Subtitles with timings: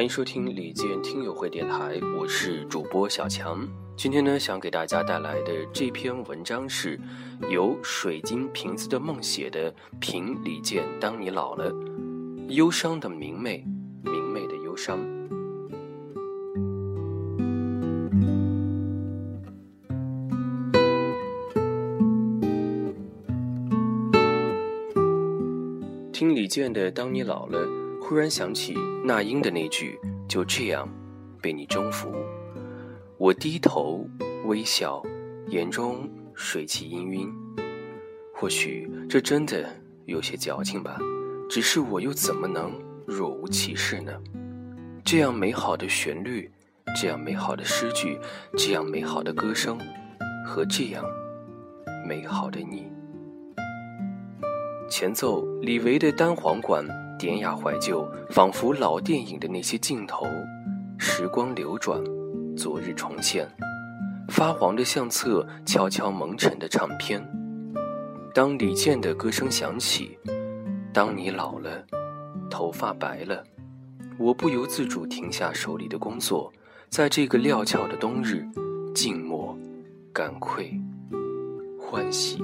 [0.00, 3.68] 欢迎收听李健听友会电台，我是主播小强。
[3.98, 6.98] 今天呢，想给大家带来的这篇文章是
[7.50, 9.70] 由水晶瓶子的梦写的
[10.00, 11.70] 《评李健当你老了》，
[12.48, 13.62] 忧伤的明媚，
[14.02, 14.98] 明媚的忧伤。
[26.10, 27.66] 听李健的《当你老了》。
[28.10, 28.74] 忽然想起
[29.04, 29.96] 那英的那句
[30.26, 30.88] ：“就这样，
[31.40, 32.12] 被你征服。”
[33.16, 34.04] 我低头
[34.46, 35.00] 微笑，
[35.46, 37.32] 眼中水汽氤氲。
[38.34, 39.64] 或许这真的
[40.06, 40.98] 有些矫情吧，
[41.48, 42.72] 只是我又怎么能
[43.06, 44.12] 若无其事呢？
[45.04, 46.50] 这样美好的旋律，
[47.00, 48.18] 这样美好的诗句，
[48.58, 49.78] 这样美好的歌声，
[50.44, 51.04] 和这样
[52.04, 52.90] 美好的你。
[54.90, 56.84] 前奏：李维的单簧管。
[57.20, 60.24] 典雅怀旧，仿佛老电影的那些镜头，
[60.98, 62.02] 时光流转，
[62.56, 63.46] 昨日重现，
[64.30, 67.22] 发黄的相册，悄悄蒙尘的唱片。
[68.32, 70.18] 当李健的歌声响起，
[70.94, 71.84] 当你老了，
[72.48, 73.44] 头发白了，
[74.16, 76.50] 我不由自主停下手里的工作，
[76.88, 78.48] 在这个料峭的冬日，
[78.94, 79.54] 静默，
[80.10, 80.72] 感愧，
[81.78, 82.42] 欢喜。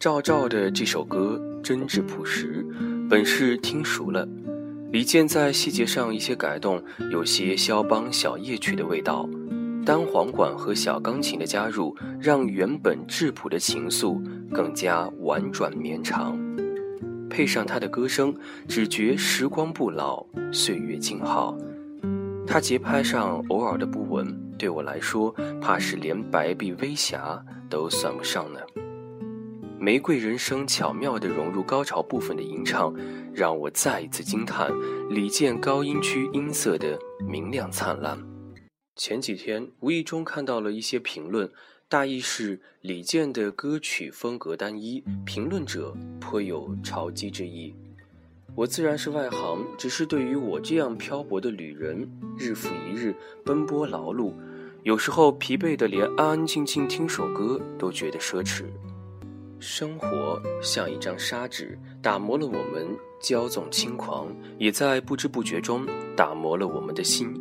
[0.00, 2.64] 赵照的这首歌真挚朴实，
[3.10, 4.26] 本是听熟了。
[4.90, 9.28] 李健在细节上一些改动，有些肖邦小夜曲的味道。
[9.84, 14.18] 单簧管和小钢琴的加入，让原本质朴的情愫
[14.50, 16.34] 更加婉转绵长。
[17.28, 18.34] 配上他的歌声，
[18.66, 21.54] 只觉时光不老，岁月静好。
[22.46, 28.60] 他节拍上偶尔的不稳，对我来说，怕是连白璧微瑕都算不上呢。
[29.82, 32.94] 玫瑰人生巧妙地融入高潮部分的吟唱，
[33.32, 34.70] 让我再一次惊叹
[35.08, 38.18] 李健高音区音色的明亮灿烂。
[38.96, 41.50] 前几天无意中看到了一些评论，
[41.88, 47.74] 大意是李健的歌曲风格单一，评论者颇有嘲讥之意。
[48.54, 54.34] 我自然是外行，只是对于我这样漂泊的旅人，日复一日奔波劳碌，
[54.82, 58.64] 有时候疲惫的连安安静静听首歌都觉得奢侈。
[59.60, 62.88] 生活像一张砂纸，打磨了我们
[63.20, 67.34] 骄纵轻狂，也在不知不觉中打磨了我们的心。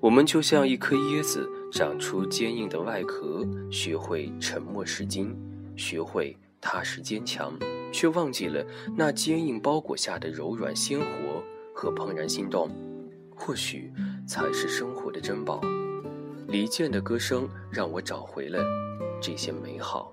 [0.00, 5.36] 我们就像一颗椰子，长出坚硬的外壳，学会沉默是金，
[5.76, 7.52] 学会踏实坚强，
[7.92, 8.64] 却忘记了
[8.96, 11.06] 那坚硬包裹下的柔软鲜活
[11.74, 12.70] 和怦然心动。
[13.38, 13.92] 或许
[14.26, 15.60] 才是生活的珍宝。
[16.48, 18.64] 李健的歌声让我找回了
[19.20, 20.10] 这些美好。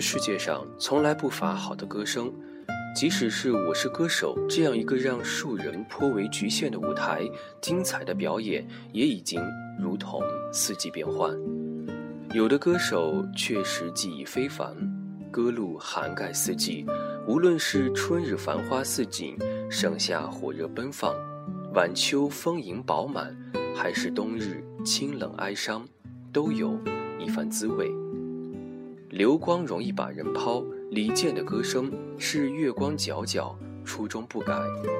[0.00, 2.32] 这世界上从来不乏好的歌声，
[2.96, 7.28] 即使是《我是歌手》这样一个让数人颇为局限的舞台，
[7.60, 9.38] 精彩的表演也已经
[9.78, 11.36] 如同四季变换。
[12.32, 14.74] 有的歌手确实技艺非凡，
[15.30, 16.86] 歌路涵盖四季，
[17.28, 19.36] 无论是春日繁花似锦，
[19.70, 21.14] 盛夏火热奔放，
[21.74, 23.36] 晚秋丰盈饱满，
[23.76, 25.86] 还是冬日清冷哀伤，
[26.32, 26.74] 都有
[27.18, 27.92] 一番滋味。
[29.10, 30.62] 流光容易把人抛，
[30.92, 33.52] 李健的歌声是月光皎皎，
[33.84, 34.54] 初衷不改。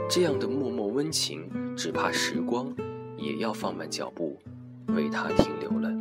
[0.09, 2.75] 这样的默默温情，只怕时光
[3.17, 4.37] 也要放慢脚步，
[4.89, 6.00] 为他停留了。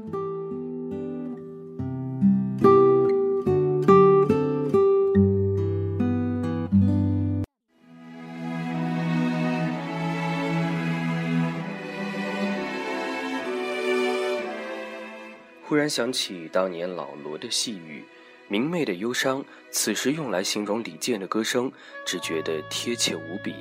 [15.89, 18.05] 想起当年老罗的细语，
[18.47, 21.71] 明媚的忧伤，此时用来形容李健的歌声，
[22.05, 23.55] 只觉得贴切无比。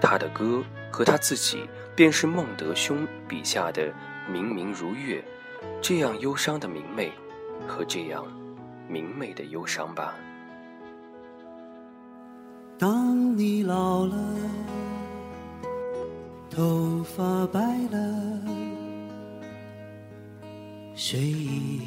[0.00, 0.62] 他的歌
[0.92, 3.92] 和他自己，便是孟德兄笔下的
[4.30, 5.24] 明明如月，
[5.80, 7.10] 这样忧伤的明媚，
[7.66, 8.24] 和这样
[8.88, 10.14] 明媚的忧伤吧。
[12.78, 14.14] 当你老了，
[16.50, 17.60] 头发白
[17.90, 18.55] 了。
[20.98, 21.80] 睡意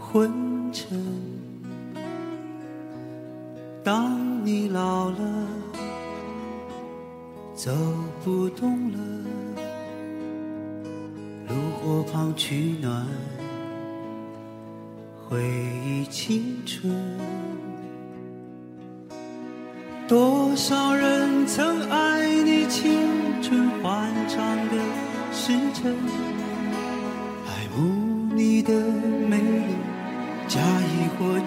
[0.00, 0.32] 昏
[0.72, 0.98] 沉
[3.84, 5.46] 当你老了
[7.54, 7.70] 走
[8.24, 8.98] 不动了
[11.46, 13.06] 炉火旁取暖
[15.28, 15.42] 回
[15.84, 16.90] 忆青春
[20.08, 23.01] 多少人曾爱你青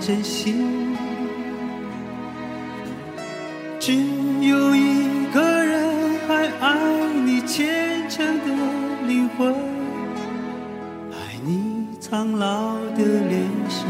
[0.06, 0.96] 真心。
[3.80, 6.78] 只有一个人还爱
[7.26, 9.52] 你虔诚的灵魂，
[11.12, 13.88] 爱你苍老的脸上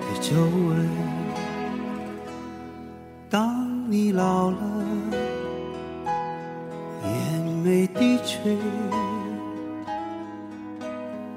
[0.00, 0.86] 的皱纹。
[3.30, 4.58] 当你老了，
[7.04, 8.58] 眼眉低垂，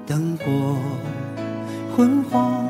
[0.06, 0.76] 灯火
[1.96, 2.69] 昏黄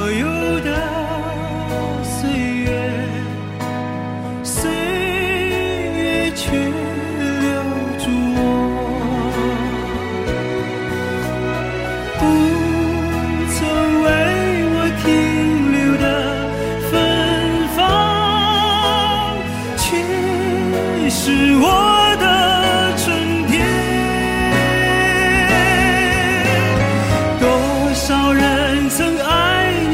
[6.41, 6.57] 却留
[7.99, 8.03] 住
[8.35, 8.39] 我。
[12.17, 12.21] 不
[13.53, 13.57] 曾
[14.01, 14.05] 为
[14.73, 15.05] 我停
[15.71, 16.05] 留的
[16.89, 16.91] 芬
[17.75, 17.79] 芳，
[19.77, 19.79] 却
[21.11, 21.21] 是
[21.61, 21.63] 我
[22.19, 22.25] 的
[22.97, 23.05] 春
[23.45, 23.53] 天。
[27.39, 27.45] 多
[27.93, 28.41] 少人
[28.89, 29.29] 曾爱
[29.91, 29.93] 你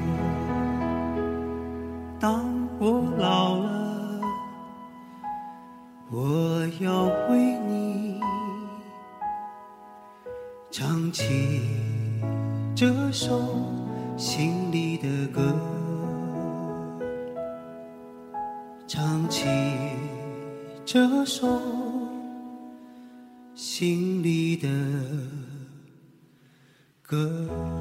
[11.11, 11.61] 唱起
[12.73, 13.41] 这首
[14.15, 15.53] 心里的歌，
[18.87, 19.45] 唱起
[20.85, 21.61] 这首
[23.53, 24.69] 心里的
[27.01, 27.80] 歌。